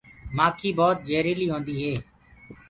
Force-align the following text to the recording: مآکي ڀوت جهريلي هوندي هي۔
مآکي 0.37 0.69
ڀوت 0.77 0.97
جهريلي 1.09 1.45
هوندي 1.51 1.75
هي۔ 1.81 1.93